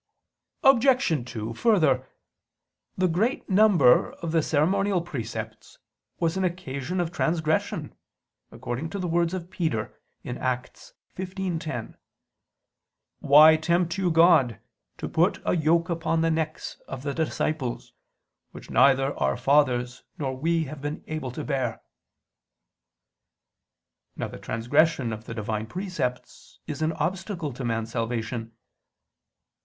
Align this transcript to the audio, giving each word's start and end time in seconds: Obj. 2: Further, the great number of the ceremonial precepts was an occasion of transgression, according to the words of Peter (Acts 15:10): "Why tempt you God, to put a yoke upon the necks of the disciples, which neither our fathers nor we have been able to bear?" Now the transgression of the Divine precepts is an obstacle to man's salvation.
Obj. 0.63 1.25
2: 1.29 1.53
Further, 1.53 2.09
the 2.97 3.07
great 3.07 3.47
number 3.47 4.13
of 4.13 4.31
the 4.31 4.41
ceremonial 4.41 4.99
precepts 4.99 5.77
was 6.19 6.35
an 6.35 6.43
occasion 6.43 6.99
of 6.99 7.11
transgression, 7.11 7.93
according 8.51 8.89
to 8.89 8.97
the 8.97 9.05
words 9.07 9.35
of 9.35 9.51
Peter 9.51 10.01
(Acts 10.25 10.93
15:10): 11.15 11.93
"Why 13.19 13.55
tempt 13.55 13.95
you 13.99 14.09
God, 14.09 14.59
to 14.97 15.07
put 15.07 15.39
a 15.45 15.55
yoke 15.55 15.87
upon 15.87 16.21
the 16.21 16.31
necks 16.31 16.81
of 16.87 17.03
the 17.03 17.13
disciples, 17.13 17.93
which 18.53 18.71
neither 18.71 19.15
our 19.19 19.37
fathers 19.37 20.01
nor 20.17 20.35
we 20.35 20.63
have 20.63 20.81
been 20.81 21.03
able 21.05 21.29
to 21.29 21.43
bear?" 21.43 21.79
Now 24.15 24.29
the 24.29 24.39
transgression 24.39 25.13
of 25.13 25.25
the 25.25 25.35
Divine 25.35 25.67
precepts 25.67 26.57
is 26.65 26.81
an 26.81 26.93
obstacle 26.93 27.53
to 27.53 27.63
man's 27.63 27.91
salvation. 27.91 28.53